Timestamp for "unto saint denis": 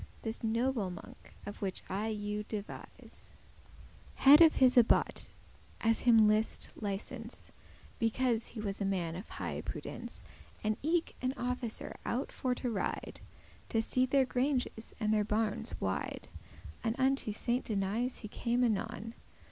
16.99-18.21